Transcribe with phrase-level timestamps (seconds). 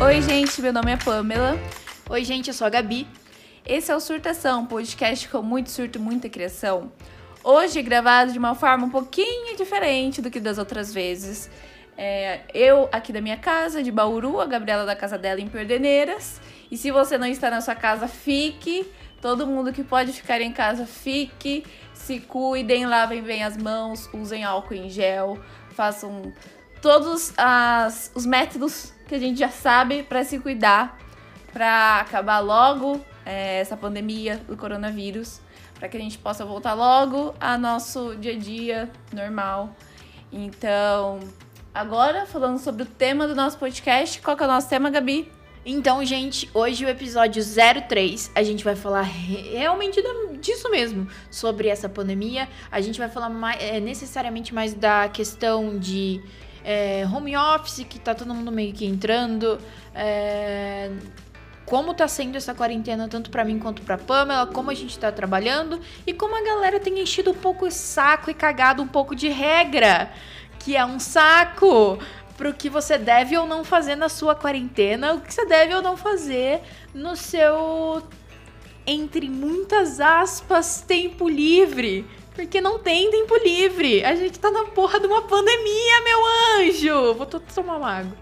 [0.00, 1.58] Oi, gente, meu nome é Pamela.
[2.08, 3.04] Oi, gente, eu sou a Gabi.
[3.66, 6.92] Esse é o Surtação, podcast com muito surto e muita criação.
[7.42, 11.50] Hoje gravado de uma forma um pouquinho diferente do que das outras vezes.
[11.96, 16.40] É, eu aqui da minha casa, de Bauru, a Gabriela da casa dela em Perdeneiras.
[16.70, 18.86] E se você não está na sua casa, fique.
[19.20, 21.66] Todo mundo que pode ficar em casa, fique.
[21.92, 25.40] Se cuidem, lavem bem as mãos, usem álcool em gel,
[25.70, 26.32] façam
[26.80, 30.98] todos as, os métodos que a gente já sabe para se cuidar,
[31.52, 35.40] para acabar logo é, essa pandemia do coronavírus,
[35.74, 39.74] para que a gente possa voltar logo a nosso dia a dia normal.
[40.30, 41.20] Então,
[41.74, 45.32] agora falando sobre o tema do nosso podcast, qual que é o nosso tema, Gabi?
[45.64, 50.02] Então, gente, hoje o episódio 03, a gente vai falar realmente
[50.40, 52.48] disso mesmo, sobre essa pandemia.
[52.70, 56.22] A gente vai falar mais, é, necessariamente mais da questão de
[56.68, 59.58] é, home office, que tá todo mundo meio que entrando.
[59.94, 60.90] É,
[61.64, 65.10] como tá sendo essa quarentena, tanto para mim quanto pra Pamela, como a gente tá
[65.10, 69.16] trabalhando e como a galera tem enchido um pouco o saco e cagado um pouco
[69.16, 70.10] de regra,
[70.58, 71.98] que é um saco
[72.36, 75.80] pro que você deve ou não fazer na sua quarentena, o que você deve ou
[75.80, 76.60] não fazer
[76.92, 78.02] no seu
[78.86, 82.06] entre muitas aspas tempo livre.
[82.38, 84.04] Porque não tem tempo livre.
[84.04, 86.20] A gente tá na porra de uma pandemia, meu
[86.60, 87.14] anjo.
[87.14, 88.16] Vou tomar uma água.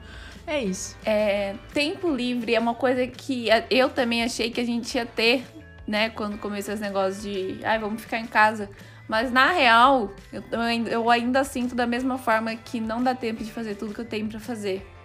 [0.47, 0.97] É isso.
[1.05, 5.45] É, tempo livre é uma coisa que eu também achei que a gente ia ter,
[5.86, 6.08] né?
[6.08, 8.70] Quando começou esse negócio de, ai, vamos ficar em casa.
[9.06, 10.42] Mas na real, eu,
[10.91, 14.06] eu ainda sinto da mesma forma que não dá tempo de fazer tudo que eu
[14.06, 14.95] tenho para fazer.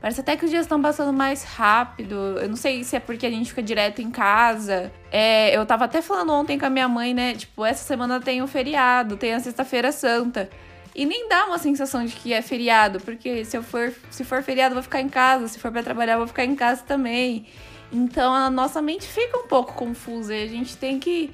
[0.00, 2.14] Parece até que os dias estão passando mais rápido.
[2.14, 4.90] Eu não sei se é porque a gente fica direto em casa.
[5.12, 7.34] É, eu tava até falando ontem com a minha mãe, né?
[7.34, 10.48] Tipo, essa semana tem o um feriado, tem a Sexta-feira Santa.
[10.94, 14.42] E nem dá uma sensação de que é feriado, porque se eu for, se for
[14.42, 16.82] feriado, eu vou ficar em casa, se for para trabalhar, eu vou ficar em casa
[16.82, 17.46] também.
[17.92, 21.30] Então a nossa mente fica um pouco confusa e a gente tem que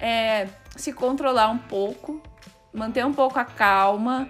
[0.00, 2.22] é, se controlar um pouco,
[2.72, 4.28] manter um pouco a calma,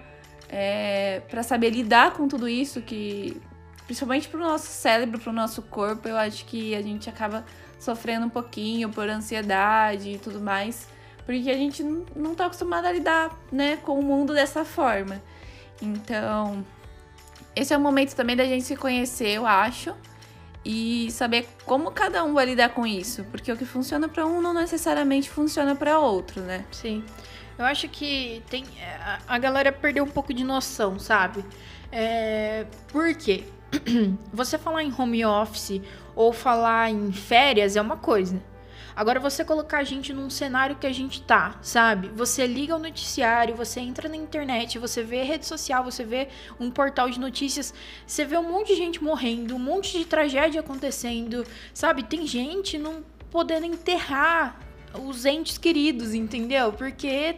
[0.49, 3.41] é, para saber lidar com tudo isso que
[3.85, 7.45] principalmente pro nosso cérebro, pro nosso corpo, eu acho que a gente acaba
[7.79, 10.87] sofrendo um pouquinho por ansiedade e tudo mais,
[11.25, 11.83] porque a gente
[12.15, 15.21] não tá acostumado a lidar, né, com o mundo dessa forma.
[15.81, 16.65] Então,
[17.55, 19.95] esse é o momento também da gente se conhecer, eu acho,
[20.63, 24.41] e saber como cada um vai lidar com isso, porque o que funciona para um
[24.41, 26.65] não necessariamente funciona para outro, né?
[26.71, 27.03] Sim.
[27.57, 28.65] Eu acho que tem
[29.27, 31.45] a galera perdeu um pouco de noção, sabe?
[31.91, 33.45] É, por quê?
[34.31, 35.81] você falar em home office
[36.15, 38.41] ou falar em férias é uma coisa.
[38.95, 42.07] Agora você colocar a gente num cenário que a gente tá, sabe?
[42.15, 46.71] Você liga o noticiário, você entra na internet, você vê rede social, você vê um
[46.71, 47.73] portal de notícias,
[48.07, 52.03] você vê um monte de gente morrendo, um monte de tragédia acontecendo, sabe?
[52.03, 54.57] Tem gente não podendo enterrar
[54.93, 56.71] os entes queridos, entendeu?
[56.71, 57.35] Porque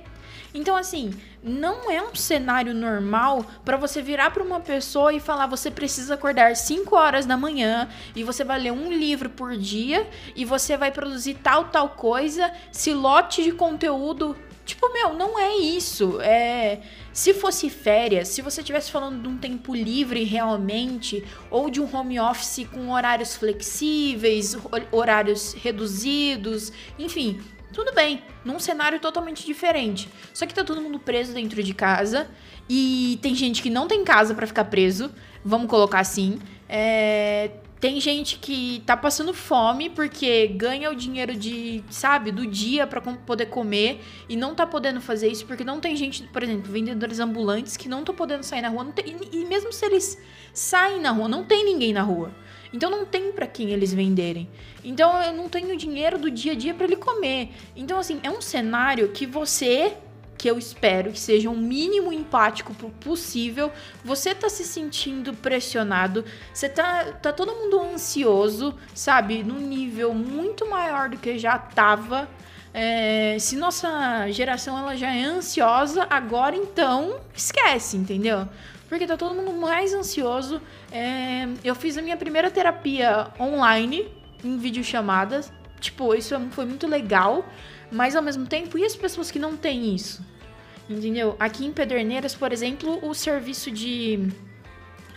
[0.54, 1.12] então, assim,
[1.48, 6.14] não é um cenário normal para você virar para uma pessoa e falar: você precisa
[6.14, 10.78] acordar 5 horas da manhã e você vai ler um livro por dia e você
[10.78, 14.36] vai produzir tal, tal coisa, se lote de conteúdo.
[14.68, 16.20] Tipo, meu, não é isso.
[16.20, 16.82] É.
[17.14, 21.90] Se fosse férias, se você estivesse falando de um tempo livre realmente, ou de um
[21.96, 24.58] home office com horários flexíveis,
[24.92, 27.42] horários reduzidos, enfim,
[27.74, 30.10] tudo bem, num cenário totalmente diferente.
[30.34, 32.28] Só que tá todo mundo preso dentro de casa
[32.70, 35.12] e tem gente que não tem casa para ficar preso,
[35.44, 36.40] vamos colocar assim.
[36.70, 42.88] É, tem gente que tá passando fome porque ganha o dinheiro de, sabe, do dia
[42.88, 46.72] para poder comer e não tá podendo fazer isso porque não tem gente, por exemplo,
[46.72, 48.86] vendedores ambulantes que não estão podendo sair na rua.
[48.96, 50.18] Tem, e mesmo se eles
[50.54, 52.32] saem na rua, não tem ninguém na rua.
[52.74, 54.48] Então não tem para quem eles venderem.
[54.84, 57.50] Então eu não tenho dinheiro do dia a dia para ele comer.
[57.76, 59.96] Então assim, é um cenário que você
[60.38, 63.72] que eu espero que seja o um mínimo empático possível.
[64.06, 69.44] Você tá se sentindo pressionado, você tá, tá todo mundo ansioso, sabe?
[69.44, 72.30] Num nível muito maior do que já tava.
[72.74, 78.48] É, se nossa geração ela já é ansiosa, agora então esquece, entendeu?
[78.88, 80.62] Porque tá todo mundo mais ansioso.
[80.92, 84.08] É, eu fiz a minha primeira terapia online,
[84.44, 85.52] em videochamadas.
[85.80, 87.46] Tipo, isso é foi muito legal,
[87.92, 90.26] mas ao mesmo tempo, e as pessoas que não têm isso?
[90.90, 91.36] Entendeu?
[91.40, 94.30] Aqui em Pederneiras, por exemplo, o serviço de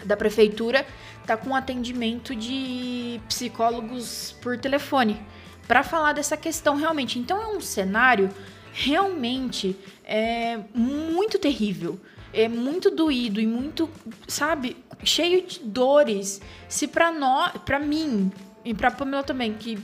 [0.05, 0.87] da prefeitura
[1.27, 5.21] tá com atendimento de psicólogos por telefone
[5.69, 7.19] para falar dessa questão realmente.
[7.19, 8.31] Então é um cenário
[8.73, 12.01] realmente é muito terrível.
[12.33, 13.91] É muito doído e muito,
[14.29, 16.41] sabe, cheio de dores.
[16.69, 18.31] Se para nós, para mim
[18.65, 19.79] e para Pamela também, que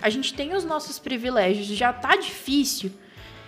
[0.00, 2.90] a gente tem os nossos privilégios, já tá difícil.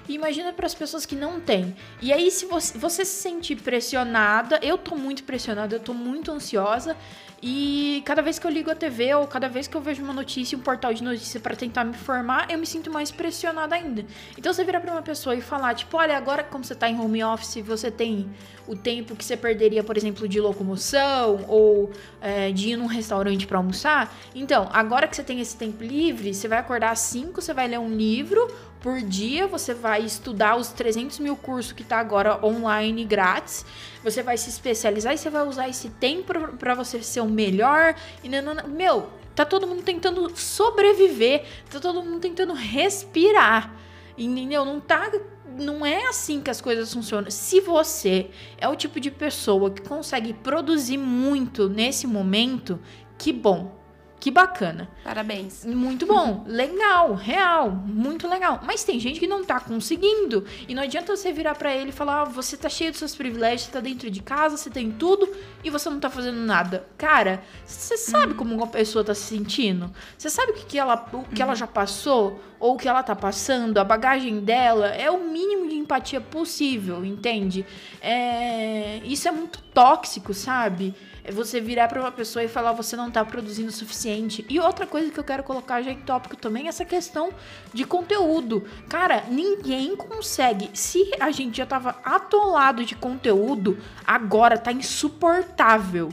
[0.09, 1.75] Imagina para as pessoas que não têm.
[2.01, 6.31] E aí, se você, você se sentir pressionada, eu tô muito pressionada, eu tô muito
[6.31, 6.97] ansiosa.
[7.45, 10.13] E cada vez que eu ligo a TV ou cada vez que eu vejo uma
[10.13, 14.05] notícia, um portal de notícia para tentar me informar, eu me sinto mais pressionada ainda.
[14.39, 17.01] Então você virar para uma pessoa e falar, tipo, olha, agora como você tá em
[17.01, 18.31] home office, você tem
[18.65, 21.91] o tempo que você perderia, por exemplo, de locomoção ou
[22.21, 24.15] é, de ir num restaurante para almoçar.
[24.37, 27.67] Então, agora que você tem esse tempo livre, você vai acordar às 5, você vai
[27.67, 28.49] ler um livro
[28.83, 33.65] por dia, você vai estudar os 300 mil cursos que tá agora online grátis,
[34.03, 37.95] você vai se especializar e você vai usar esse tempo para você ser o melhor.
[38.25, 43.73] E não, meu, tá todo mundo tentando sobreviver, tá todo mundo tentando respirar.
[44.19, 44.65] Entendeu?
[44.65, 45.11] Não tá
[45.57, 47.31] não é assim que as coisas funcionam.
[47.31, 52.81] Se você é o tipo de pessoa que consegue produzir muito nesse momento,
[53.19, 53.82] que bom.
[54.23, 54.89] Que bacana.
[55.03, 55.65] Parabéns.
[55.65, 56.45] Muito bom.
[56.47, 58.61] legal, real, muito legal.
[58.63, 60.45] Mas tem gente que não tá conseguindo.
[60.69, 63.17] E não adianta você virar para ele e falar: ah, você tá cheio dos seus
[63.17, 65.29] privilégios, você tá dentro de casa, você tem tudo
[65.65, 66.87] e você não tá fazendo nada.
[66.97, 68.39] Cara, você sabe uhum.
[68.39, 69.91] como uma pessoa tá se sentindo?
[70.17, 71.57] Você sabe o que, que, ela, o que ela uhum.
[71.57, 72.41] já passou?
[72.61, 73.79] Ou o que ela tá passando?
[73.79, 77.67] A bagagem dela é o mínimo de empatia possível, entende?
[78.01, 79.01] É...
[79.03, 80.95] Isso é muito tóxico, sabe?
[81.25, 84.45] É você virar para uma pessoa e falar você não tá produzindo o suficiente.
[84.49, 87.31] E outra coisa que eu quero colocar já em tópico também é essa questão
[87.73, 88.65] de conteúdo.
[88.89, 90.71] Cara, ninguém consegue.
[90.75, 96.13] Se a gente já tava atolado de conteúdo, agora tá insuportável.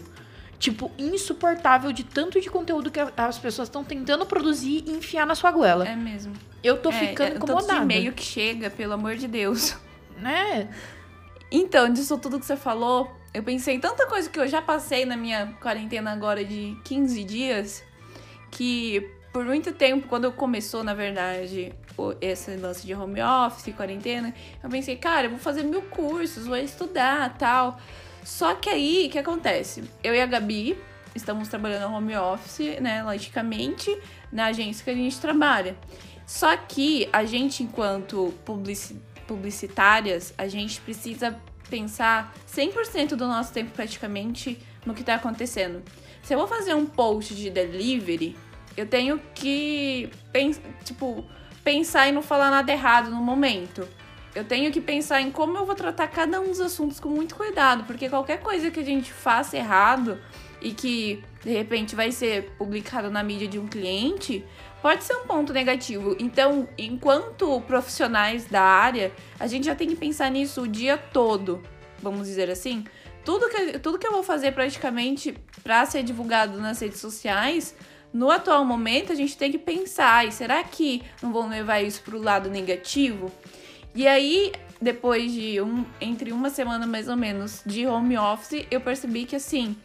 [0.59, 5.33] Tipo, insuportável de tanto de conteúdo que as pessoas estão tentando produzir e enfiar na
[5.33, 5.87] sua goela.
[5.87, 6.33] É mesmo.
[6.61, 7.79] Eu tô é, ficando é, incomodada.
[7.79, 9.75] Tanto de que chega, pelo amor de Deus.
[10.17, 10.67] Né?
[11.49, 15.05] Então, disso tudo que você falou, eu pensei em tanta coisa que eu já passei
[15.05, 17.83] na minha quarentena agora de 15 dias,
[18.51, 21.71] que por muito tempo, quando começou, na verdade,
[22.19, 24.33] esse lance de home office, quarentena,
[24.63, 27.79] eu pensei, cara, eu vou fazer mil cursos, vou estudar tal.
[28.23, 29.83] Só que aí, o que acontece?
[30.03, 30.77] Eu e a Gabi
[31.13, 33.95] estamos trabalhando home office, né, logicamente,
[34.31, 35.77] na agência que a gente trabalha.
[36.25, 38.33] Só que a gente, enquanto
[39.27, 45.83] publicitárias, a gente precisa pensar 100% do nosso tempo praticamente no que está acontecendo.
[46.23, 48.35] Se eu vou fazer um post de delivery,
[48.75, 50.09] eu tenho que
[50.83, 51.25] tipo,
[51.63, 53.87] pensar e não falar nada errado no momento.
[54.35, 57.35] Eu tenho que pensar em como eu vou tratar cada um dos assuntos com muito
[57.35, 60.19] cuidado, porque qualquer coisa que a gente faça errado
[60.61, 64.45] e que de repente vai ser publicado na mídia de um cliente,
[64.81, 66.15] pode ser um ponto negativo.
[66.19, 71.61] Então, enquanto profissionais da área, a gente já tem que pensar nisso o dia todo,
[72.01, 72.83] vamos dizer assim.
[73.23, 77.75] Tudo que, tudo que eu vou fazer praticamente para ser divulgado nas redes sociais,
[78.11, 82.01] no atual momento a gente tem que pensar, e será que não vão levar isso
[82.01, 83.31] para o lado negativo?
[83.93, 84.51] E aí,
[84.81, 89.35] depois de um, entre uma semana mais ou menos de home office, eu percebi que
[89.35, 89.75] assim,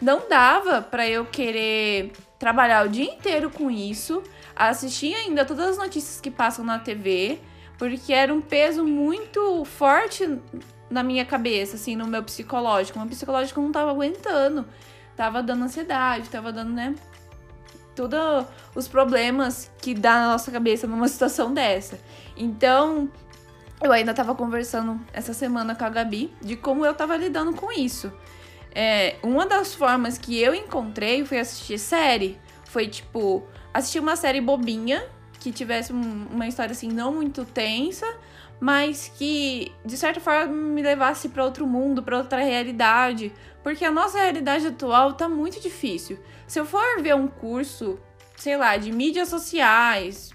[0.00, 4.22] não dava para eu querer trabalhar o dia inteiro com isso,
[4.54, 7.38] assistir ainda todas as notícias que passam na TV,
[7.78, 10.38] porque era um peso muito forte
[10.90, 12.98] na minha cabeça, assim, no meu psicológico.
[12.98, 14.66] Meu psicológico não tava aguentando.
[15.16, 16.94] Tava dando ansiedade, tava dando, né?
[17.94, 21.98] Todos os problemas que dá na nossa cabeça numa situação dessa.
[22.36, 23.10] Então,
[23.82, 27.72] eu ainda tava conversando essa semana com a Gabi de como eu tava lidando com
[27.72, 28.12] isso.
[28.78, 32.38] É, uma das formas que eu encontrei foi assistir série.
[32.66, 33.42] Foi tipo,
[33.72, 35.02] assistir uma série bobinha,
[35.40, 38.06] que tivesse um, uma história assim não muito tensa,
[38.60, 43.90] mas que de certa forma me levasse para outro mundo, para outra realidade, porque a
[43.90, 46.18] nossa realidade atual tá muito difícil.
[46.46, 47.98] Se eu for ver um curso,
[48.36, 50.30] sei lá, de mídias sociais,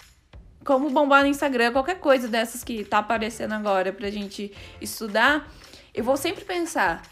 [0.66, 5.48] como bombar no Instagram, qualquer coisa dessas que tá aparecendo agora pra gente estudar,
[5.94, 7.04] eu vou sempre pensar,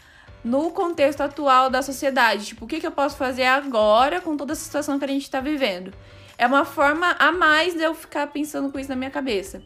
[0.44, 2.46] no contexto atual da sociedade.
[2.46, 5.22] Tipo, o que, que eu posso fazer agora com toda a situação que a gente
[5.22, 5.92] está vivendo?
[6.38, 9.62] É uma forma a mais de eu ficar pensando com isso na minha cabeça.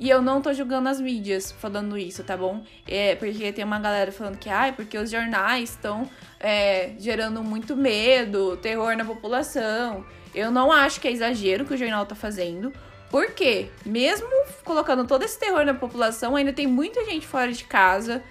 [0.00, 2.62] E eu não tô julgando as mídias falando isso, tá bom?
[2.86, 6.08] É, porque tem uma galera falando que, ai, ah, porque os jornais estão
[6.38, 10.04] é, gerando muito medo, terror na população.
[10.32, 12.72] Eu não acho que é exagero que o jornal tá fazendo.
[13.10, 14.28] Porque, mesmo
[14.64, 18.22] colocando todo esse terror na população, ainda tem muita gente fora de casa,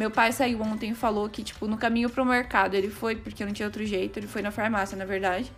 [0.00, 3.44] meu pai saiu ontem e falou que, tipo, no caminho pro mercado, ele foi, porque
[3.44, 5.52] não tinha outro jeito, ele foi na farmácia, na verdade.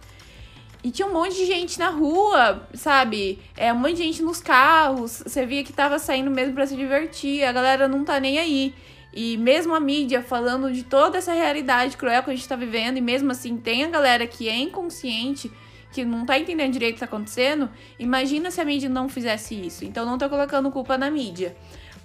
[0.82, 3.38] E tinha um monte de gente na rua, sabe?
[3.56, 5.22] É, um monte de gente nos carros.
[5.24, 7.44] Você via que tava saindo mesmo para se divertir.
[7.44, 8.74] A galera não tá nem aí.
[9.14, 12.96] E mesmo a mídia falando de toda essa realidade cruel que a gente tá vivendo,
[12.96, 15.52] e mesmo assim tem a galera que é inconsciente,
[15.92, 19.54] que não tá entendendo direito o que tá acontecendo, imagina se a mídia não fizesse
[19.54, 19.84] isso.
[19.84, 21.54] Então não tô colocando culpa na mídia.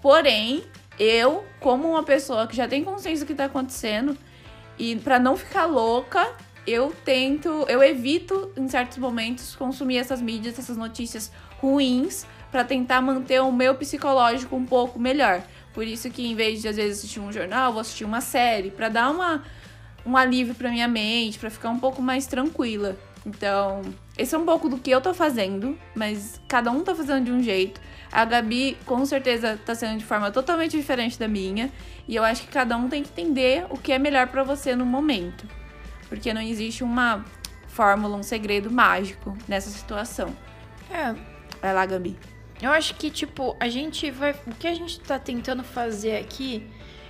[0.04, 0.64] Porém,
[1.00, 4.18] eu, como uma pessoa que já tem consciência do que tá acontecendo,
[4.78, 6.28] e para não ficar louca,
[6.66, 13.02] eu tento, eu evito em certos momentos consumir essas mídias, essas notícias ruins para tentar
[13.02, 15.42] manter o meu psicológico um pouco melhor.
[15.74, 18.72] Por isso que em vez de às vezes assistir um jornal, vou assistir uma série
[18.72, 19.44] para dar uma
[20.06, 22.96] um alívio para minha mente, para ficar um pouco mais tranquila.
[23.26, 23.82] Então,
[24.18, 27.32] esse é um pouco do que eu tô fazendo, mas cada um tá fazendo de
[27.32, 27.82] um jeito.
[28.12, 31.72] A Gabi, com certeza, tá sendo de forma totalmente diferente da minha.
[32.08, 34.76] E eu acho que cada um tem que entender o que é melhor para você
[34.76, 35.48] no momento.
[36.10, 37.26] Porque não existe uma
[37.68, 40.36] fórmula, um segredo mágico nessa situação.
[40.90, 41.14] É.
[41.62, 42.18] Vai lá, Gabi.
[42.62, 44.32] Eu acho que, tipo, a gente vai.
[44.48, 46.66] O que a gente tá tentando fazer aqui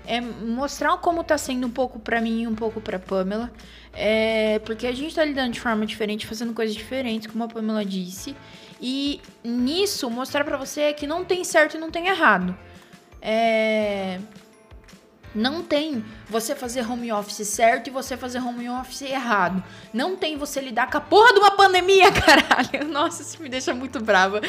[0.06, 3.52] é mostrar como tá sendo um pouco para mim e um pouco pra Pamela.
[3.94, 7.84] É, porque a gente tá lidando de forma diferente, fazendo coisas diferentes, como a Pamela
[7.86, 8.36] disse.
[8.82, 12.58] E nisso, mostrar para você que não tem certo e não tem errado.
[13.22, 14.20] É.
[15.36, 19.64] Não tem você fazer home office certo e você fazer home office errado.
[19.94, 22.88] Não tem você lidar com a porra de uma pandemia, caralho.
[22.88, 24.42] Nossa, isso me deixa muito brava.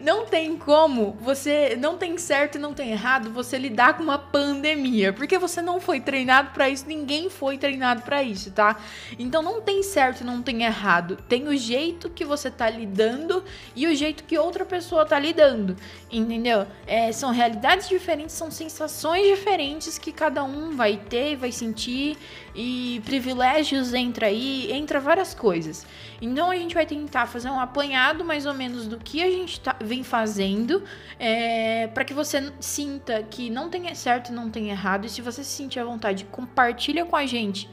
[0.00, 1.76] Não tem como você.
[1.80, 5.12] Não tem certo e não tem errado você lidar com uma pandemia.
[5.12, 8.76] Porque você não foi treinado para isso, ninguém foi treinado para isso, tá?
[9.18, 11.16] Então não tem certo e não tem errado.
[11.28, 13.42] Tem o jeito que você tá lidando
[13.74, 15.76] e o jeito que outra pessoa tá lidando.
[16.10, 16.66] Entendeu?
[16.86, 22.16] É, são realidades diferentes, são sensações diferentes que cada um vai ter vai sentir,
[22.54, 25.86] e privilégios entra aí, entra várias coisas.
[26.20, 29.60] Então a gente vai tentar fazer um apanhado mais ou menos do que a gente
[29.60, 30.82] tá, vem fazendo,
[31.18, 35.20] é, para que você sinta que não tem certo e não tem errado, e se
[35.20, 37.68] você se sentir à vontade, compartilha com a gente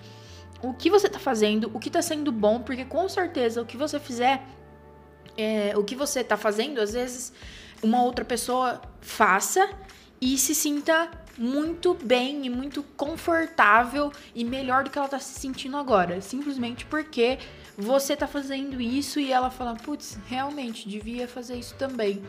[0.61, 3.75] o que você tá fazendo, o que tá sendo bom, porque com certeza o que
[3.75, 4.43] você fizer,
[5.37, 7.33] é, o que você tá fazendo, às vezes
[7.81, 9.69] uma outra pessoa faça
[10.19, 15.39] e se sinta muito bem e muito confortável e melhor do que ela tá se
[15.39, 16.21] sentindo agora.
[16.21, 17.37] Simplesmente porque
[17.77, 22.21] você tá fazendo isso e ela fala, putz, realmente devia fazer isso também.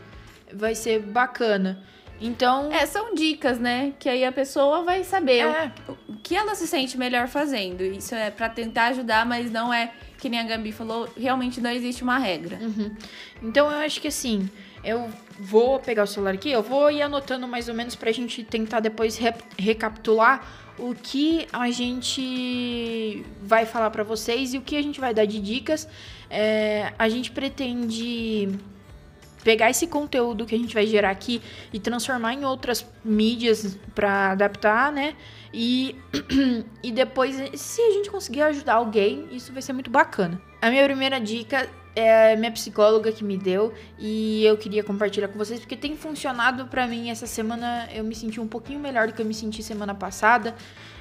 [0.52, 1.82] Vai ser bacana.
[2.21, 2.71] Então.
[2.73, 3.92] É, são dicas, né?
[3.99, 5.73] Que aí a pessoa vai saber É.
[5.88, 7.82] o, o que ela se sente melhor fazendo.
[7.82, 11.71] Isso é pra tentar ajudar, mas não é, que nem a Gabi falou, realmente não
[11.71, 12.59] existe uma regra.
[12.61, 12.94] Uhum.
[13.42, 14.49] Então eu acho que assim,
[14.85, 15.11] eu
[15.42, 18.78] vou pegar o celular aqui, eu vou ir anotando mais ou menos pra gente tentar
[18.78, 20.46] depois re- recapitular
[20.78, 25.26] o que a gente vai falar pra vocês e o que a gente vai dar
[25.26, 25.88] de dicas.
[26.30, 28.49] É, a gente pretende
[29.42, 34.30] pegar esse conteúdo que a gente vai gerar aqui e transformar em outras mídias pra
[34.30, 35.14] adaptar, né?
[35.52, 35.96] E,
[36.82, 40.40] e depois, se a gente conseguir ajudar alguém, isso vai ser muito bacana.
[40.61, 45.37] A minha primeira dica é minha psicóloga que me deu e eu queria compartilhar com
[45.38, 47.88] vocês porque tem funcionado pra mim essa semana.
[47.92, 50.54] Eu me senti um pouquinho melhor do que eu me senti semana passada,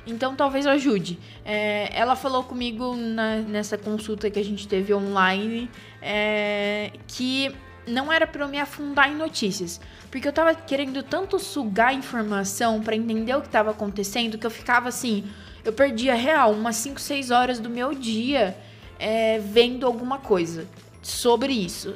[0.06, 1.18] então talvez ajude.
[1.46, 5.70] É, ela falou comigo na- nessa consulta que a gente teve online
[6.02, 7.56] é, que
[7.88, 9.80] não era pra eu me afundar em notícias,
[10.12, 14.52] porque eu tava querendo tanto sugar informação pra entender o que tava acontecendo que eu
[14.52, 15.24] ficava assim,
[15.64, 18.56] eu perdia real umas 5, 6 horas do meu dia
[19.00, 20.68] é, vendo alguma coisa
[21.02, 21.96] sobre isso.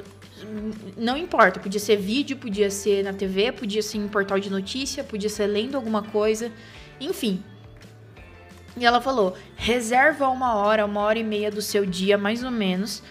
[0.96, 5.02] Não importa, podia ser vídeo, podia ser na TV, podia ser em portal de notícia,
[5.02, 6.52] podia ser lendo alguma coisa,
[7.00, 7.42] enfim.
[8.76, 12.50] E ela falou: reserva uma hora, uma hora e meia do seu dia, mais ou
[12.50, 13.02] menos,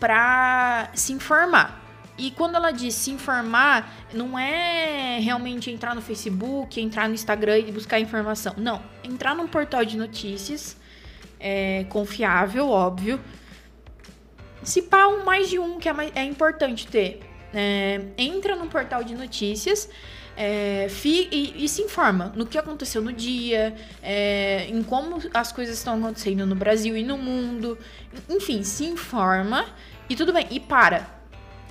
[0.00, 1.80] pra se informar.
[2.18, 7.58] E quando ela diz se informar, não é realmente entrar no Facebook, entrar no Instagram
[7.58, 8.54] e buscar informação.
[8.56, 10.76] Não, entrar num portal de notícias,
[11.40, 13.20] é, confiável, óbvio.
[14.62, 17.20] Se pá, um mais de um, que é, mais- é importante ter.
[17.54, 19.88] É, entra num portal de notícias
[20.34, 25.52] é, fi- e, e se informa no que aconteceu no dia, é, em como as
[25.52, 27.76] coisas estão acontecendo no Brasil e no mundo.
[28.30, 29.66] Enfim, se informa
[30.08, 30.46] e tudo bem.
[30.50, 31.06] E para.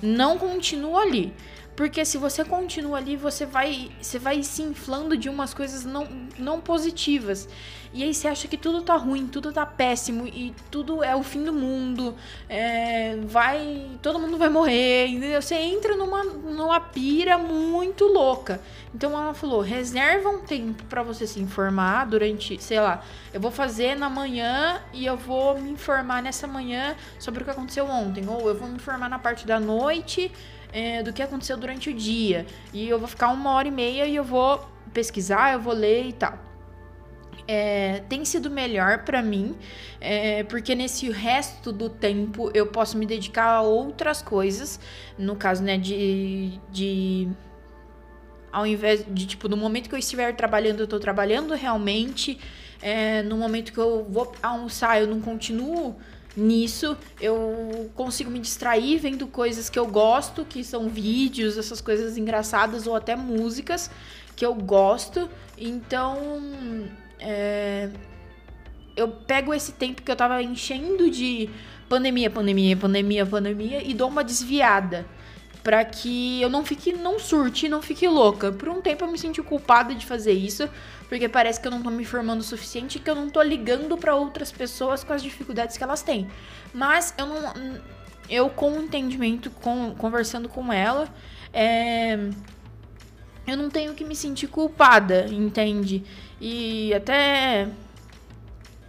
[0.00, 1.32] Não continua ali.
[1.74, 6.06] Porque se você continua ali, você vai, você vai se inflando de umas coisas não,
[6.38, 7.48] não positivas.
[7.94, 11.22] E aí você acha que tudo tá ruim, tudo tá péssimo e tudo é o
[11.22, 12.14] fim do mundo.
[12.48, 13.90] É, vai.
[14.00, 15.08] Todo mundo vai morrer.
[15.08, 15.40] Entendeu?
[15.40, 18.60] Você entra numa, numa pira muito louca.
[18.94, 23.02] Então ela falou: reserva um tempo para você se informar durante, sei lá,
[23.32, 27.50] eu vou fazer na manhã e eu vou me informar nessa manhã sobre o que
[27.50, 28.26] aconteceu ontem.
[28.26, 30.30] Ou eu vou me informar na parte da noite
[30.72, 32.46] é, do que aconteceu durante o dia.
[32.72, 36.06] E eu vou ficar uma hora e meia e eu vou pesquisar, eu vou ler
[36.06, 36.38] e tal.
[37.46, 39.56] É, tem sido melhor para mim,
[40.00, 44.80] é, porque nesse resto do tempo eu posso me dedicar a outras coisas.
[45.18, 47.28] No caso, né, de, de
[48.52, 52.38] ao invés de, tipo, no momento que eu estiver trabalhando, eu tô trabalhando realmente.
[52.80, 55.96] É, no momento que eu vou almoçar, eu não continuo
[56.36, 56.96] nisso.
[57.20, 62.86] Eu consigo me distrair vendo coisas que eu gosto, que são vídeos, essas coisas engraçadas
[62.86, 63.90] ou até músicas
[64.34, 65.28] que eu gosto.
[65.58, 66.18] Então,
[67.18, 67.88] é,
[68.96, 71.48] eu pego esse tempo que eu tava enchendo de
[71.88, 75.06] pandemia, pandemia, pandemia, pandemia e dou uma desviada
[75.62, 78.50] para que eu não fique, não surte, não fique louca.
[78.50, 80.68] Por um tempo eu me senti culpada de fazer isso,
[81.08, 83.96] porque parece que eu não tô me informando o suficiente, que eu não tô ligando
[83.96, 86.28] para outras pessoas com as dificuldades que elas têm.
[86.74, 87.80] Mas eu não,
[88.28, 91.08] eu com o entendimento, com, conversando com ela,
[91.52, 92.18] é,
[93.46, 96.02] eu não tenho que me sentir culpada, entende?
[96.40, 97.68] E até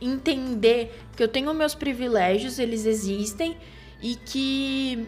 [0.02, 3.56] entender que eu tenho meus privilégios, eles existem
[4.02, 5.08] e que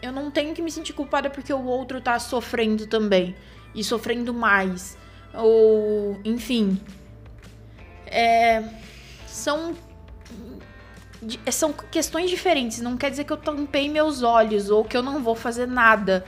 [0.00, 3.34] eu não tenho que me sentir culpada porque o outro tá sofrendo também
[3.74, 4.96] e sofrendo mais.
[5.34, 6.80] Ou, enfim.
[8.06, 8.62] É,
[9.26, 9.74] são
[11.50, 12.80] são questões diferentes.
[12.80, 16.24] Não quer dizer que eu tampei meus olhos ou que eu não vou fazer nada.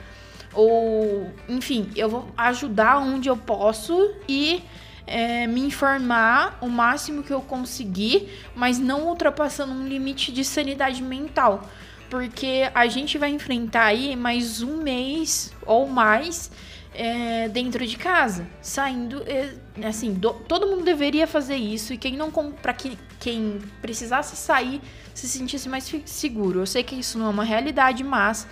[0.53, 4.61] Ou, enfim, eu vou ajudar onde eu posso e
[5.07, 11.01] é, me informar o máximo que eu conseguir, mas não ultrapassando um limite de sanidade
[11.01, 11.69] mental
[12.11, 16.51] porque a gente vai enfrentar aí mais um mês ou mais
[16.93, 19.53] é, dentro de casa, saindo, é,
[19.87, 24.81] assim, do, todo mundo deveria fazer isso e quem não para que quem precisasse sair
[25.13, 26.59] se sentisse mais seguro.
[26.59, 28.45] Eu sei que isso não é uma realidade, mas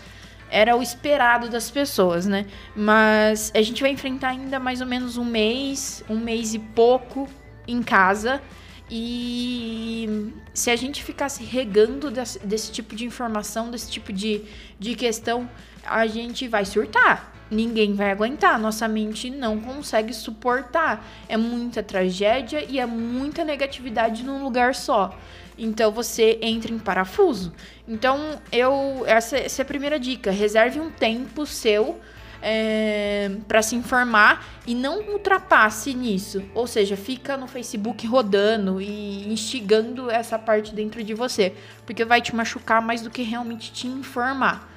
[0.49, 2.45] era o esperado das pessoas, né?
[2.73, 7.27] Mas a gente vai enfrentar ainda mais ou menos um mês, um mês e pouco
[7.67, 8.41] em casa
[8.89, 14.43] e se a gente ficasse regando desse, desse, tipo de informação, desse tipo de,
[14.79, 15.49] de questão,
[15.85, 17.33] a gente vai surtar.
[17.51, 18.59] Ninguém vai aguentar.
[18.59, 21.05] Nossa mente não consegue suportar.
[21.27, 25.17] É muita tragédia e é muita negatividade num lugar só.
[25.57, 27.53] Então você entra em parafuso.
[27.87, 29.03] Então, eu.
[29.05, 30.31] Essa, essa é a primeira dica.
[30.31, 31.99] Reserve um tempo seu
[32.41, 36.43] é, para se informar e não ultrapasse nisso.
[36.53, 41.53] Ou seja, fica no Facebook rodando e instigando essa parte dentro de você,
[41.85, 44.69] porque vai te machucar mais do que realmente te informar.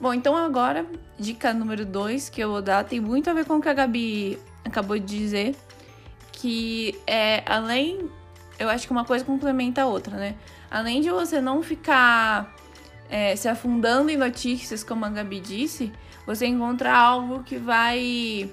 [0.00, 0.84] Bom, então agora,
[1.18, 3.72] dica número 2 que eu vou dar tem muito a ver com o que a
[3.72, 5.54] Gabi acabou de dizer,
[6.32, 8.10] que é além,
[8.58, 10.34] eu acho que uma coisa complementa a outra, né?
[10.70, 12.52] Além de você não ficar
[13.08, 15.92] é, se afundando em notícias, como a Gabi disse,
[16.26, 18.50] você encontra algo que vai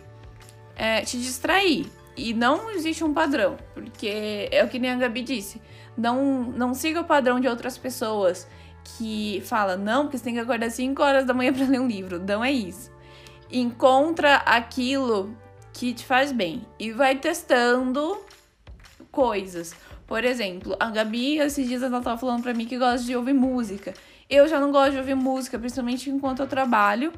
[0.75, 1.87] é, te distrair.
[2.15, 5.61] E não existe um padrão, porque é o que nem a Gabi disse.
[5.97, 8.47] Não, não siga o padrão de outras pessoas
[8.83, 11.87] que fala não, porque você tem que acordar 5 horas da manhã para ler um
[11.87, 12.19] livro.
[12.19, 12.91] Não é isso.
[13.49, 15.35] Encontra aquilo
[15.73, 18.19] que te faz bem e vai testando
[19.11, 19.73] coisas.
[20.05, 23.33] Por exemplo, a Gabi, esses dias ela tava falando para mim que gosta de ouvir
[23.33, 23.93] música.
[24.29, 27.13] Eu já não gosto de ouvir música, principalmente enquanto eu trabalho,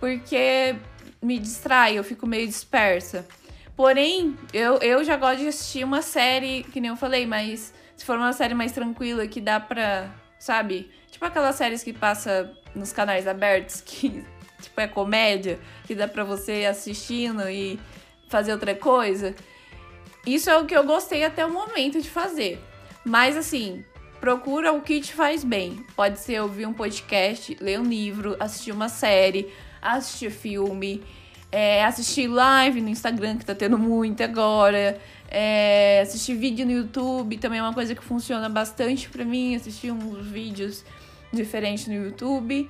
[0.00, 0.74] porque
[1.22, 3.28] me distrai, eu fico meio dispersa.
[3.76, 8.04] Porém, eu, eu já gosto de assistir uma série, que nem eu falei, mas se
[8.04, 10.90] for uma série mais tranquila que dá pra, sabe?
[11.10, 14.24] Tipo aquelas séries que passa nos canais abertos, que
[14.60, 17.78] tipo é comédia, que dá pra você ir assistindo e
[18.28, 19.34] fazer outra coisa.
[20.26, 22.62] Isso é o que eu gostei até o momento de fazer.
[23.04, 23.82] Mas assim,
[24.20, 25.84] procura o que te faz bem.
[25.96, 31.02] Pode ser ouvir um podcast, ler um livro, assistir uma série assistir filme,
[31.50, 37.38] é, assistir live no Instagram, que tá tendo muito agora, é, assistir vídeo no YouTube,
[37.38, 40.84] também é uma coisa que funciona bastante para mim, assistir uns vídeos
[41.32, 42.68] diferentes no YouTube.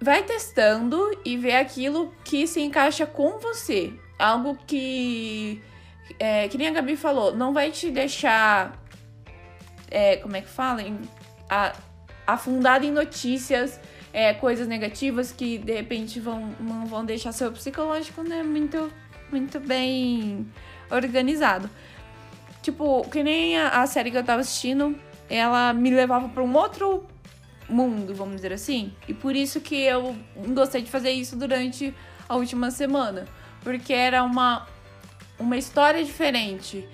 [0.00, 3.92] Vai testando e vê aquilo que se encaixa com você.
[4.18, 5.62] Algo que,
[6.18, 8.78] é, que nem a Gabi falou, não vai te deixar,
[9.90, 10.82] é, como é que fala?
[11.48, 11.74] A,
[12.26, 13.80] afundado em notícias
[14.16, 16.48] é, coisas negativas que de repente vão,
[16.88, 18.90] vão deixar seu psicológico né, muito,
[19.30, 20.50] muito bem
[20.90, 21.68] organizado.
[22.62, 24.98] Tipo, que nem a, a série que eu tava assistindo,
[25.28, 27.04] ela me levava para um outro
[27.68, 28.90] mundo, vamos dizer assim.
[29.06, 30.16] E por isso que eu
[30.48, 31.94] gostei de fazer isso durante
[32.26, 33.26] a última semana.
[33.60, 34.66] Porque era uma,
[35.38, 36.88] uma história diferente.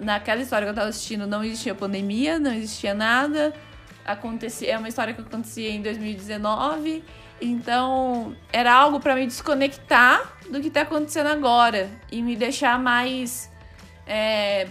[0.00, 3.54] Naquela história que eu tava assistindo não existia pandemia, não existia nada
[4.08, 7.04] acontecia, é uma história que acontecia em 2019.
[7.40, 13.50] Então, era algo para me desconectar do que tá acontecendo agora e me deixar mais
[14.06, 14.66] é,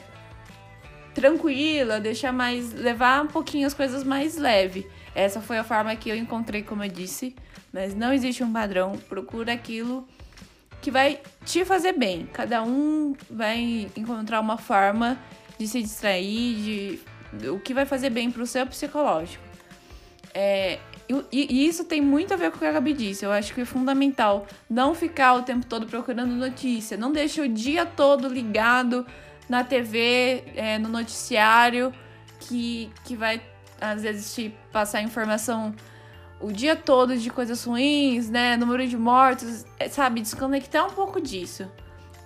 [1.13, 4.87] tranquila, deixar mais levar um pouquinho as coisas mais leve.
[5.15, 7.35] Essa foi a forma que eu encontrei, como eu disse,
[7.71, 8.97] mas não existe um padrão.
[9.07, 10.07] Procura aquilo
[10.81, 12.27] que vai te fazer bem.
[12.33, 15.17] Cada um vai encontrar uma forma
[15.57, 16.99] de se distrair, de
[17.51, 19.43] o que vai fazer bem para o seu psicológico.
[20.33, 23.25] É, e, e, isso tem muito a ver com o que a Gabi disse.
[23.25, 26.97] Eu acho que é fundamental não ficar o tempo todo procurando notícia.
[26.97, 29.05] Não deixe o dia todo ligado
[29.47, 31.93] na TV, é, no noticiário,
[32.41, 33.41] que, que vai,
[33.79, 35.73] às vezes, te passar informação
[36.39, 38.55] o dia todo de coisas ruins, né?
[38.57, 40.21] Número de mortos, é, sabe?
[40.21, 41.71] Desconectar um pouco disso.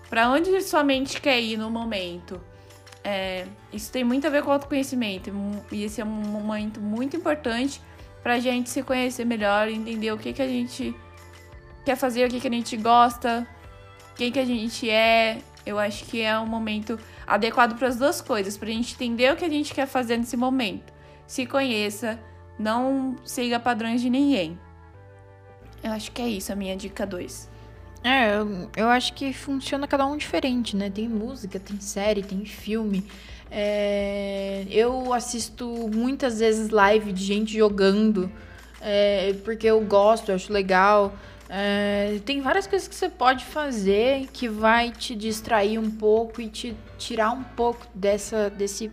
[0.10, 2.42] Para onde sua mente quer ir no momento?
[3.04, 5.32] É, isso tem muito a ver com autoconhecimento.
[5.72, 7.82] E esse é um momento muito importante
[8.22, 10.96] pra gente se conhecer melhor, entender o que, que a gente
[11.84, 13.48] quer fazer, o que, que a gente gosta,
[14.16, 15.40] quem que a gente é.
[15.66, 19.36] Eu acho que é um momento adequado para as duas coisas, pra gente entender o
[19.36, 20.92] que a gente quer fazer nesse momento.
[21.28, 22.20] Se conheça,
[22.58, 24.60] não siga padrões de ninguém.
[25.84, 27.51] Eu acho que é isso, a minha dica 2.
[28.04, 28.32] É,
[28.76, 30.90] eu, acho que funciona cada um diferente, né?
[30.90, 33.06] Tem música, tem série, tem filme.
[33.50, 38.32] É, eu assisto muitas vezes live de gente jogando,
[38.82, 41.14] é, porque eu gosto, eu acho legal.
[41.48, 46.48] É, tem várias coisas que você pode fazer que vai te distrair um pouco e
[46.48, 48.90] te tirar um pouco dessa, desse,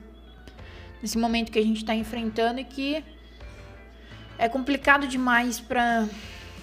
[1.01, 3.03] desse momento que a gente está enfrentando e que
[4.37, 6.07] é complicado demais para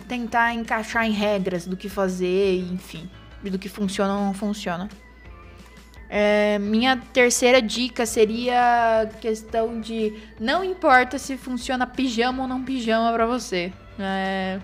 [0.07, 3.09] tentar encaixar em regras do que fazer, enfim,
[3.43, 4.89] do que funciona ou não funciona.
[6.09, 13.11] É, minha terceira dica seria questão de não importa se funciona pijama ou não pijama
[13.11, 13.73] para você.
[13.99, 14.59] É,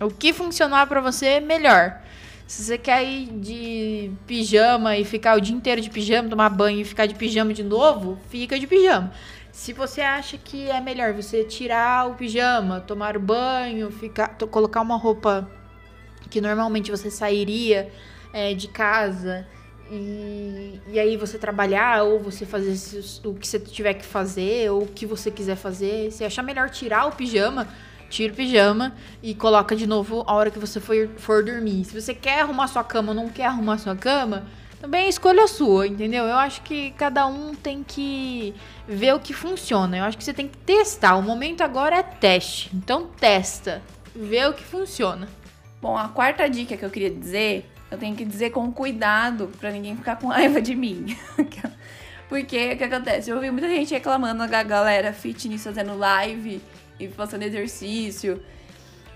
[0.00, 2.00] o que funcionar para você, melhor.
[2.48, 6.80] Se você quer ir de pijama e ficar o dia inteiro de pijama, tomar banho
[6.80, 9.12] e ficar de pijama de novo, fica de pijama.
[9.52, 14.96] Se você acha que é melhor você tirar o pijama, tomar banho, ficar, colocar uma
[14.96, 15.46] roupa
[16.30, 17.92] que normalmente você sairia
[18.32, 19.46] é, de casa
[19.90, 22.72] e, e aí você trabalhar ou você fazer
[23.26, 26.70] o que você tiver que fazer ou o que você quiser fazer, se achar melhor
[26.70, 27.68] tirar o pijama,
[28.08, 31.84] tira o pijama e coloca de novo a hora que você for, for dormir.
[31.84, 34.46] Se você quer arrumar sua cama ou não quer arrumar sua cama,
[34.80, 36.24] também é escolha sua, entendeu?
[36.24, 38.54] Eu acho que cada um tem que
[38.86, 39.98] ver o que funciona.
[39.98, 41.16] Eu acho que você tem que testar.
[41.16, 42.70] O momento agora é teste.
[42.74, 43.82] Então testa,
[44.14, 45.28] vê o que funciona.
[45.80, 49.70] Bom, a quarta dica que eu queria dizer, eu tenho que dizer com cuidado para
[49.70, 51.16] ninguém ficar com raiva de mim.
[52.28, 53.30] Porque o que acontece?
[53.30, 56.60] Eu ouvi muita gente reclamando da galera fitness fazendo live
[56.98, 58.42] e fazendo exercício.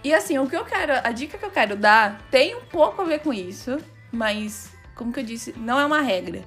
[0.05, 3.03] E assim, o que eu quero, a dica que eu quero dar tem um pouco
[3.03, 3.79] a ver com isso,
[4.11, 6.43] mas como que eu disse, não é uma regra.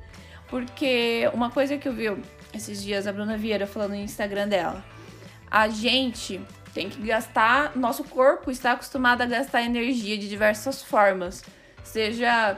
[0.48, 2.16] Porque uma coisa que eu vi
[2.54, 4.84] esses dias a Bruna Vieira falando no Instagram dela,
[5.50, 6.42] a gente
[6.74, 11.44] tem que gastar, nosso corpo está acostumado a gastar energia de diversas formas,
[11.84, 12.58] seja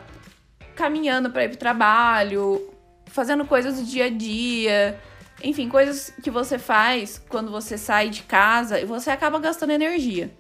[0.75, 2.73] caminhando para ir pro trabalho,
[3.05, 4.99] fazendo coisas do dia a dia,
[5.43, 10.32] enfim, coisas que você faz quando você sai de casa e você acaba gastando energia.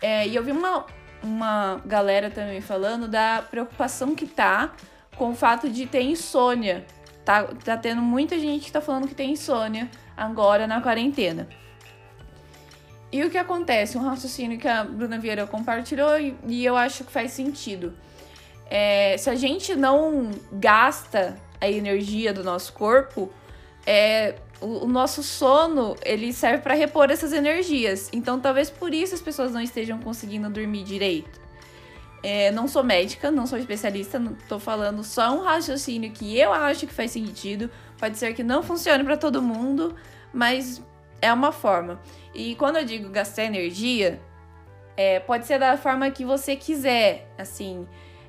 [0.00, 0.84] É, e eu vi uma,
[1.22, 4.74] uma galera também falando da preocupação que tá
[5.16, 6.84] com o fato de ter insônia.
[7.24, 11.48] Tá, tá tendo muita gente que tá falando que tem insônia agora na quarentena.
[13.10, 13.96] E o que acontece?
[13.96, 17.96] Um raciocínio que a Bruna Vieira compartilhou e, e eu acho que faz sentido.
[18.68, 23.32] É, se a gente não gasta a energia do nosso corpo,
[23.86, 28.10] é, o, o nosso sono ele serve para repor essas energias.
[28.12, 31.40] Então, talvez por isso as pessoas não estejam conseguindo dormir direito.
[32.22, 36.52] É, não sou médica, não sou especialista, não tô falando só um raciocínio que eu
[36.52, 37.70] acho que faz sentido.
[37.98, 39.94] Pode ser que não funcione para todo mundo,
[40.32, 40.82] mas
[41.22, 42.00] é uma forma.
[42.34, 44.20] E quando eu digo gastar energia,
[44.96, 47.32] é, pode ser da forma que você quiser.
[47.38, 47.86] Assim,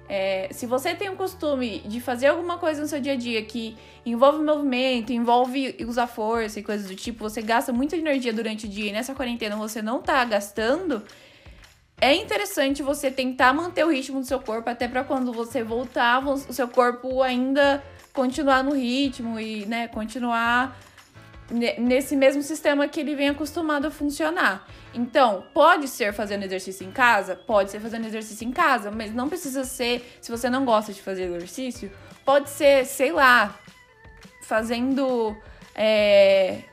[0.09, 3.43] É, se você tem o costume de fazer alguma coisa no seu dia a dia
[3.43, 8.65] que envolve movimento, envolve usar força e coisas do tipo, você gasta muita energia durante
[8.65, 11.03] o dia e nessa quarentena você não tá gastando,
[11.99, 16.25] é interessante você tentar manter o ritmo do seu corpo até para quando você voltar,
[16.25, 20.79] o seu corpo ainda continuar no ritmo e, né, continuar
[21.49, 24.67] nesse mesmo sistema que ele vem acostumado a funcionar.
[24.93, 27.35] Então, pode ser fazendo exercício em casa?
[27.35, 31.01] Pode ser fazendo exercício em casa, mas não precisa ser, se você não gosta de
[31.01, 31.91] fazer exercício,
[32.25, 33.57] pode ser, sei lá,
[34.41, 35.35] fazendo
[35.75, 36.63] é,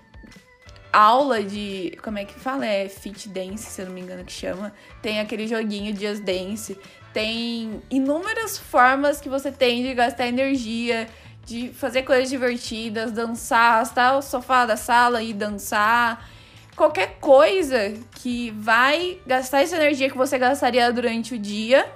[0.93, 1.99] aula de.
[2.03, 2.65] Como é que fala?
[2.65, 4.73] É Fit Dance, se eu não me engano que chama.
[5.03, 6.79] Tem aquele joguinho Just Dance.
[7.13, 11.09] Tem inúmeras formas que você tem de gastar energia,
[11.45, 16.29] de fazer coisas divertidas, dançar, estar o sofá da sala e dançar.
[16.75, 21.91] Qualquer coisa que vai gastar essa energia que você gastaria durante o dia.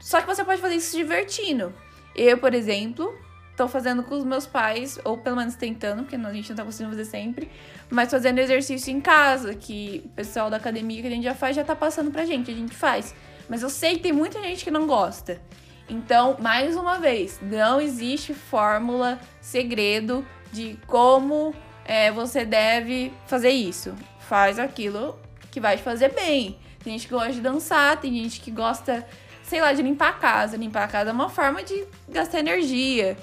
[0.00, 1.72] Só que você pode fazer isso se divertindo.
[2.14, 3.14] Eu, por exemplo,
[3.56, 6.64] tô fazendo com os meus pais, ou pelo menos tentando, porque a gente não tá
[6.64, 7.50] conseguindo fazer sempre,
[7.90, 11.56] mas fazendo exercício em casa, que o pessoal da academia que a gente já faz
[11.56, 13.14] já tá passando pra gente, a gente faz.
[13.48, 15.40] Mas eu sei que tem muita gente que não gosta.
[15.88, 23.94] Então, mais uma vez, não existe fórmula, segredo de como é, você deve fazer isso.
[24.20, 25.18] Faz aquilo
[25.50, 26.58] que vai te fazer bem.
[26.82, 29.06] Tem gente que gosta de dançar, tem gente que gosta,
[29.42, 30.56] sei lá, de limpar a casa.
[30.56, 33.16] Limpar a casa é uma forma de gastar energia.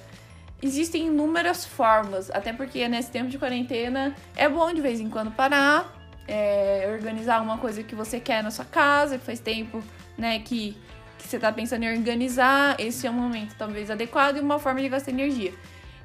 [0.61, 5.31] Existem inúmeras formas, até porque nesse tempo de quarentena é bom de vez em quando
[5.31, 5.91] parar,
[6.27, 9.83] é, organizar uma coisa que você quer na sua casa, que faz tempo
[10.15, 10.77] né, que
[11.21, 14.81] que você tá pensando em organizar, esse é um momento talvez adequado e uma forma
[14.81, 15.53] de gastar energia.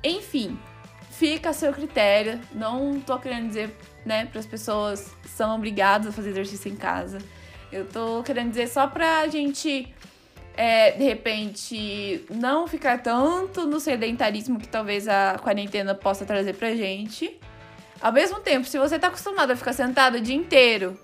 [0.03, 0.59] Enfim,
[1.11, 2.41] fica a seu critério.
[2.53, 7.19] Não tô querendo dizer, né, para as pessoas são obrigadas a fazer exercício em casa.
[7.73, 9.93] Eu tô querendo dizer só pra gente,
[10.57, 16.75] é, de repente, não ficar tanto no sedentarismo que talvez a quarentena possa trazer pra
[16.75, 17.39] gente.
[18.01, 20.99] Ao mesmo tempo, se você tá acostumado a ficar sentado o dia inteiro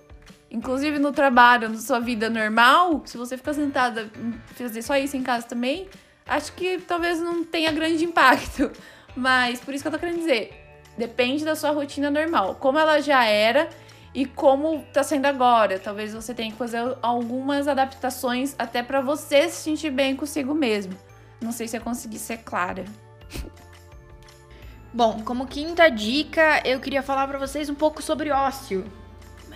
[0.53, 4.11] Inclusive no trabalho, na sua vida normal, se você ficar sentada
[4.55, 5.89] fazer só isso em casa também,
[6.27, 8.71] acho que talvez não tenha grande impacto.
[9.17, 10.53] Mas por isso que eu tô querendo dizer,
[10.99, 13.69] depende da sua rotina normal, como ela já era
[14.15, 15.79] e como tá sendo agora.
[15.79, 20.93] Talvez você tenha que fazer algumas adaptações até para você se sentir bem consigo mesmo.
[21.41, 22.85] Não sei se eu consegui ser clara.
[24.93, 28.85] Bom, como quinta dica, eu queria falar para vocês um pouco sobre ócio.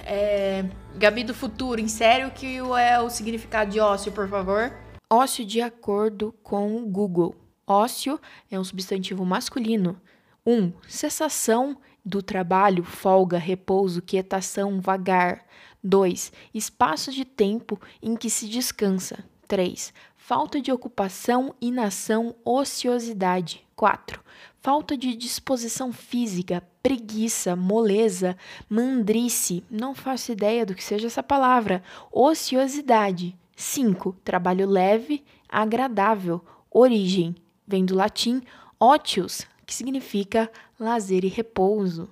[0.07, 0.65] É,
[0.99, 4.73] Gabi do Futuro, insere o que é o significado de ócio, por favor.
[5.11, 7.37] Ócio de acordo com o Google.
[7.67, 8.19] Ócio
[8.51, 10.01] é um substantivo masculino.
[10.47, 10.55] 1.
[10.55, 15.45] Um, cessação do trabalho, folga, repouso, quietação, vagar.
[15.85, 16.33] 2.
[16.55, 19.23] Espaço de tempo em que se descansa.
[19.47, 19.93] 3.
[20.17, 23.67] Falta de ocupação, inação, ociosidade.
[23.77, 24.25] 4
[24.67, 28.37] falta de disposição física, preguiça, moleza,
[28.69, 33.39] mandrice, não faço ideia do que seja essa palavra, ociosidade.
[33.55, 34.17] 5.
[34.25, 38.43] Trabalho leve, agradável, origem, vem do latim
[38.81, 40.51] otius, que significa
[40.81, 42.09] lazer e repouso.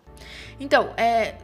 [0.60, 1.34] Então, é,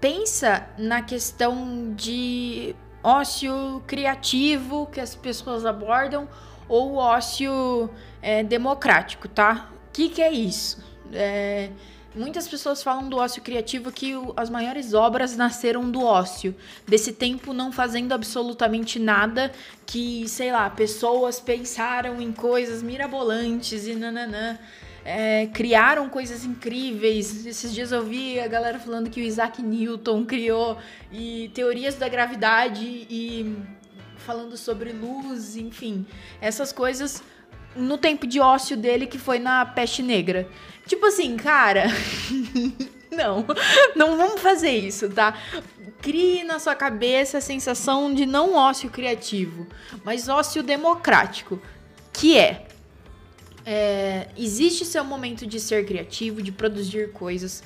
[0.00, 6.26] pensa na questão de ócio criativo que as pessoas abordam
[6.66, 7.90] ou ócio
[8.22, 9.68] é, democrático, tá?
[9.94, 10.84] Que, que é isso?
[11.12, 11.70] É,
[12.16, 16.54] muitas pessoas falam do ócio criativo que o, as maiores obras nasceram do ócio,
[16.86, 19.52] desse tempo não fazendo absolutamente nada,
[19.86, 24.58] que, sei lá, pessoas pensaram em coisas mirabolantes e nananã.
[25.04, 27.46] É, criaram coisas incríveis.
[27.46, 30.76] Esses dias eu vi a galera falando que o Isaac Newton criou
[31.12, 33.54] e teorias da gravidade e
[34.16, 36.06] falando sobre luz, enfim,
[36.40, 37.22] essas coisas
[37.76, 40.48] no tempo de ócio dele, que foi na peste negra.
[40.86, 41.86] Tipo assim, cara.
[43.10, 43.44] não,
[43.94, 45.36] não vamos fazer isso, tá?
[46.02, 49.66] Crie na sua cabeça a sensação de não ócio criativo,
[50.04, 51.60] mas ócio democrático,
[52.12, 52.66] que é,
[53.64, 57.62] é existe seu momento de ser criativo, de produzir coisas,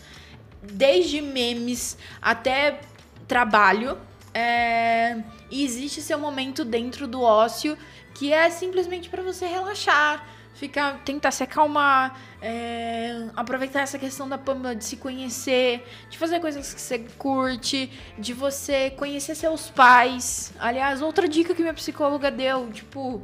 [0.62, 2.80] desde memes até
[3.26, 3.98] trabalho,
[4.32, 5.18] é,
[5.50, 7.76] e existe seu momento dentro do ócio
[8.14, 14.36] que é simplesmente para você relaxar, ficar, tentar se acalmar, é, aproveitar essa questão da
[14.36, 20.52] Pamela de se conhecer, de fazer coisas que você curte, de você conhecer seus pais.
[20.58, 23.22] Aliás, outra dica que minha psicóloga deu, tipo,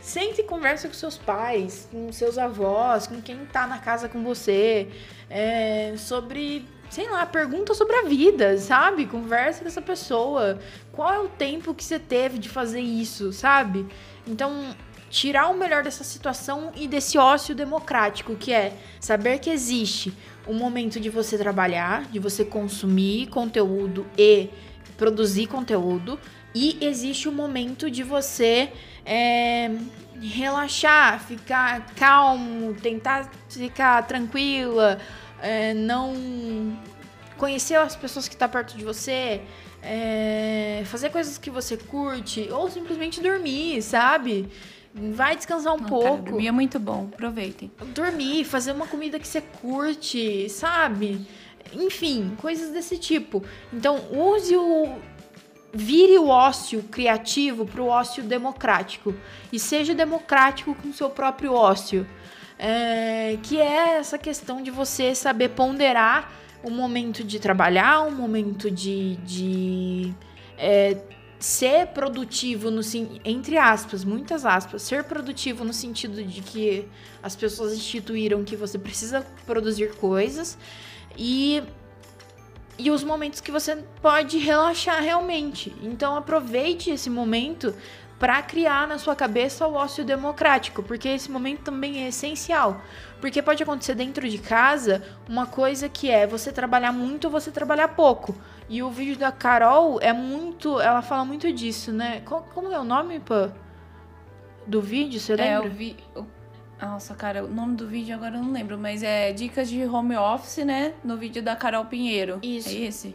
[0.00, 4.22] sente e conversa com seus pais, com seus avós, com quem tá na casa com
[4.24, 4.88] você,
[5.30, 9.06] é, sobre sei lá, pergunta sobre a vida, sabe?
[9.06, 10.60] Conversa com essa pessoa.
[10.94, 13.86] Qual é o tempo que você teve de fazer isso, sabe?
[14.26, 14.74] Então,
[15.10, 20.12] tirar o melhor dessa situação e desse ócio democrático, que é saber que existe
[20.46, 24.50] um momento de você trabalhar, de você consumir conteúdo e
[24.96, 26.18] produzir conteúdo,
[26.54, 28.72] e existe um momento de você
[29.04, 29.70] é,
[30.20, 34.98] relaxar, ficar calmo, tentar ficar tranquila,
[35.42, 36.76] é, não
[37.36, 39.42] conhecer as pessoas que estão tá perto de você,
[39.84, 44.48] é, fazer coisas que você curte, ou simplesmente dormir, sabe?
[44.94, 46.08] Vai descansar um Não, pouco.
[46.08, 47.70] Cara, dormir é muito bom, aproveitem.
[47.94, 51.26] Dormir, fazer uma comida que você curte, sabe?
[51.72, 53.42] Enfim, coisas desse tipo.
[53.72, 54.94] Então, use o.
[55.76, 59.12] Vire o ócio criativo para o ócio democrático.
[59.52, 62.06] E seja democrático com o seu próprio ócio.
[62.56, 66.30] É, que é essa questão de você saber ponderar
[66.64, 70.14] o momento de trabalhar, o momento de, de
[70.56, 70.96] é,
[71.38, 72.80] ser produtivo no
[73.24, 76.88] entre aspas, muitas aspas, ser produtivo no sentido de que
[77.22, 80.56] as pessoas instituíram que você precisa produzir coisas
[81.16, 81.62] e
[82.76, 85.72] e os momentos que você pode relaxar realmente.
[85.82, 87.72] Então aproveite esse momento
[88.18, 92.80] para criar na sua cabeça o ócio democrático, porque esse momento também é essencial.
[93.24, 97.50] Porque pode acontecer dentro de casa uma coisa que é você trabalhar muito ou você
[97.50, 98.36] trabalhar pouco.
[98.68, 100.78] E o vídeo da Carol é muito.
[100.78, 102.20] Ela fala muito disso, né?
[102.20, 103.22] Como é o nome?
[104.66, 105.64] Do vídeo, você lembra?
[105.64, 105.96] É, eu vi.
[106.78, 110.16] Nossa, cara, o nome do vídeo agora eu não lembro, mas é Dicas de Home
[110.16, 110.92] Office, né?
[111.02, 112.40] No vídeo da Carol Pinheiro.
[112.42, 112.68] Isso.
[112.68, 113.14] É esse?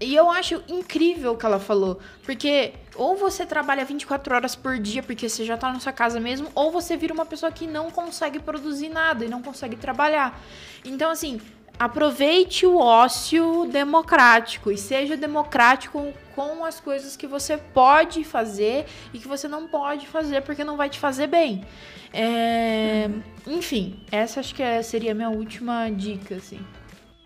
[0.00, 1.98] E eu acho incrível o que ela falou.
[2.22, 6.18] Porque ou você trabalha 24 horas por dia porque você já tá na sua casa
[6.20, 10.38] mesmo, ou você vira uma pessoa que não consegue produzir nada e não consegue trabalhar.
[10.84, 11.40] Então, assim,
[11.78, 19.18] aproveite o ócio democrático e seja democrático com as coisas que você pode fazer e
[19.18, 21.64] que você não pode fazer porque não vai te fazer bem.
[22.12, 23.10] É...
[23.46, 26.60] Enfim, essa acho que é, seria a minha última dica, assim.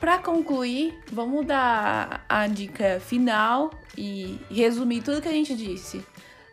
[0.00, 6.02] Para concluir, vamos dar a dica final e resumir tudo que a gente disse.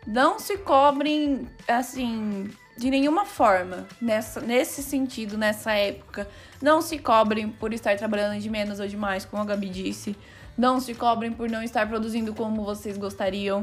[0.06, 6.28] Não se cobrem assim de nenhuma forma nessa, nesse sentido, nessa época.
[6.60, 10.14] Não se cobrem por estar trabalhando de menos ou de mais, como a Gabi disse.
[10.56, 13.62] Não se cobrem por não estar produzindo como vocês gostariam.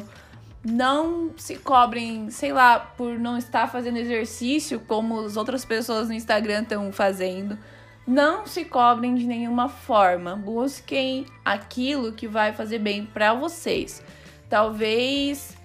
[0.63, 6.13] Não se cobrem, sei lá, por não estar fazendo exercício como as outras pessoas no
[6.15, 7.55] Instagram estão fazendo
[8.07, 10.35] não se cobrem de nenhuma forma.
[10.35, 14.03] Busquem aquilo que vai fazer bem para vocês.
[14.49, 15.55] Talvez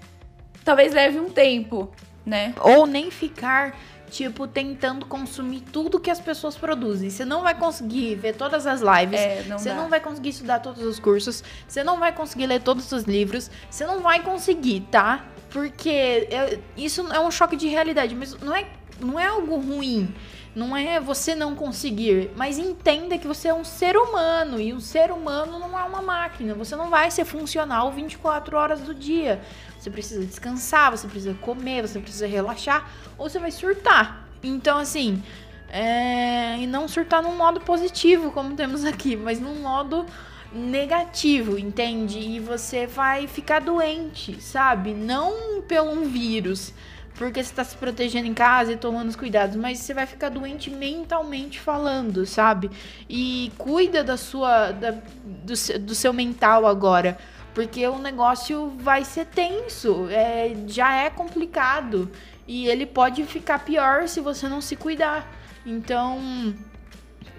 [0.65, 1.91] talvez leve um tempo,
[2.25, 2.55] né?
[2.61, 3.77] Ou nem ficar
[4.11, 7.09] tipo tentando consumir tudo que as pessoas produzem.
[7.11, 9.77] Você não vai conseguir ver todas as lives, é, não você dá.
[9.77, 13.51] não vai conseguir estudar todos os cursos, você não vai conseguir ler todos os livros,
[13.71, 15.25] você não vai conseguir, tá?
[15.51, 18.67] Porque eu, isso é um choque de realidade, mas não é
[19.01, 20.15] não é algo ruim.
[20.55, 24.81] Não é você não conseguir, mas entenda que você é um ser humano e um
[24.81, 26.55] ser humano não é uma máquina.
[26.55, 29.41] Você não vai ser funcional 24 horas do dia.
[29.79, 34.29] Você precisa descansar, você precisa comer, você precisa relaxar ou você vai surtar.
[34.43, 35.23] Então, assim,
[35.69, 36.59] é...
[36.59, 40.05] e não surtar num modo positivo, como temos aqui, mas num modo
[40.53, 42.19] negativo, entende?
[42.19, 44.93] E você vai ficar doente, sabe?
[44.93, 46.75] Não pelo um vírus,
[47.15, 50.29] porque você tá se protegendo em casa e tomando os cuidados, mas você vai ficar
[50.29, 52.71] doente mentalmente falando, sabe?
[53.09, 57.19] E cuida da sua da, do, do seu mental agora,
[57.55, 62.11] porque o negócio vai ser tenso, é, já é complicado
[62.47, 65.31] e ele pode ficar pior se você não se cuidar.
[65.65, 66.19] Então,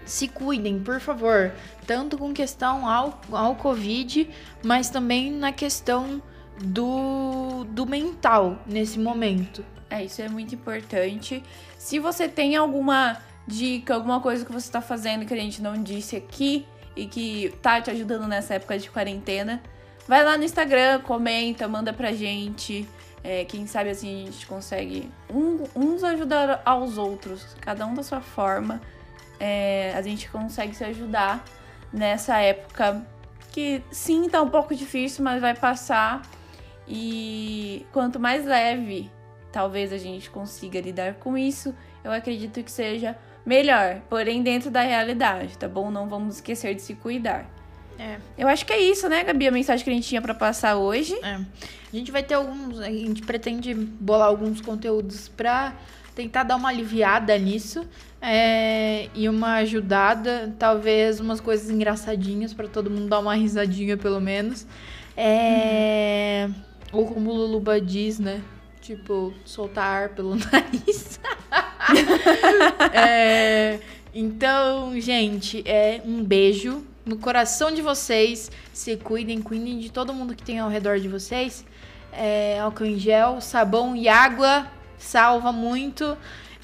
[0.05, 1.51] se cuidem, por favor,
[1.87, 4.29] tanto com questão ao, ao Covid,
[4.63, 6.21] mas também na questão
[6.63, 9.63] do, do mental nesse momento.
[9.89, 11.43] É, isso é muito importante.
[11.77, 15.81] Se você tem alguma dica, alguma coisa que você está fazendo que a gente não
[15.81, 19.61] disse aqui e que tá te ajudando nessa época de quarentena,
[20.07, 22.87] vai lá no Instagram, comenta, manda pra gente.
[23.23, 28.03] É, quem sabe assim a gente consegue um, uns ajudar aos outros, cada um da
[28.03, 28.81] sua forma.
[29.39, 31.43] É, a gente consegue se ajudar
[31.91, 33.05] nessa época
[33.51, 36.21] que sim tá um pouco difícil, mas vai passar.
[36.93, 39.09] E quanto mais leve
[39.51, 41.73] talvez a gente consiga lidar com isso,
[42.03, 45.89] eu acredito que seja melhor, porém dentro da realidade, tá bom?
[45.89, 47.49] Não vamos esquecer de se cuidar.
[47.97, 48.17] É.
[48.37, 49.47] Eu acho que é isso, né, Gabi?
[49.47, 51.13] A mensagem que a gente tinha para passar hoje.
[51.23, 51.35] É.
[51.35, 52.79] A gente vai ter alguns.
[52.79, 55.75] A gente pretende bolar alguns conteúdos pra
[56.15, 57.87] tentar dar uma aliviada nisso.
[58.21, 64.19] É, e uma ajudada, talvez umas coisas engraçadinhas para todo mundo dar uma risadinha, pelo
[64.19, 64.65] menos.
[65.15, 66.70] É, uhum.
[66.91, 68.41] Ou como o Luluba diz, né?
[68.81, 71.19] Tipo, soltar ar pelo nariz.
[72.93, 73.79] é,
[74.13, 78.51] então, gente, é um beijo no coração de vocês.
[78.73, 81.65] Se cuidem, cuidem de todo mundo que tem ao redor de vocês.
[82.11, 84.67] É, álcool em gel, sabão e água
[85.01, 86.17] salva muito.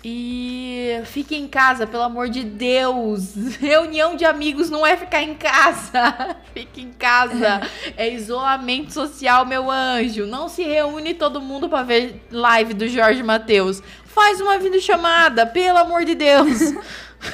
[0.04, 3.34] E fique em casa, pelo amor de Deus.
[3.60, 6.36] Reunião de amigos não é ficar em casa.
[6.54, 7.62] Fique em casa.
[7.95, 10.26] É isolamento social, meu anjo.
[10.26, 13.82] Não se reúne todo mundo para ver live do Jorge Matheus.
[14.06, 16.74] Faz uma videochamada, pelo amor de Deus.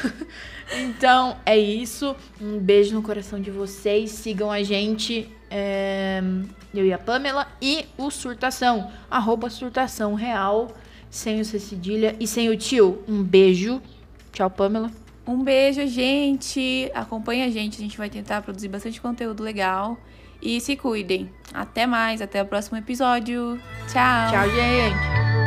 [0.73, 2.15] então, é isso.
[2.41, 4.11] Um beijo no coração de vocês.
[4.11, 5.29] Sigam a gente.
[5.49, 6.21] É...
[6.73, 7.47] Eu e a Pamela.
[7.61, 8.91] E o Surtação.
[9.11, 10.69] Arroba Surtação Real
[11.13, 13.03] sem o C cedilha e sem o tio.
[13.07, 13.79] Um beijo.
[14.31, 14.91] Tchau, Pamela.
[15.27, 16.89] Um beijo, gente.
[16.93, 17.77] Acompanha a gente.
[17.77, 19.95] A gente vai tentar produzir bastante conteúdo legal.
[20.41, 21.29] E se cuidem.
[21.53, 22.19] Até mais.
[22.19, 23.59] Até o próximo episódio.
[23.87, 24.31] Tchau.
[24.31, 25.42] Tchau, gente.